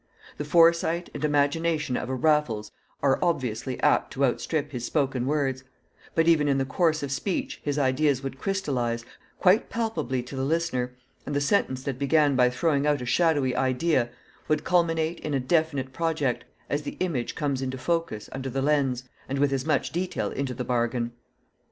[0.39, 2.71] The foresight and imagination of a Raffles
[3.03, 5.63] are obviously apt to outstrip his spoken words;
[6.15, 9.05] but even in the course of speech his ideas would crystallise,
[9.39, 10.95] quite palpably to the listener,
[11.27, 14.09] and the sentence that began by throwing out a shadowy idea
[14.47, 19.03] would culminate in a definite project, as the image comes into focus under the lens,
[19.29, 21.11] and with as much detail into the bargain.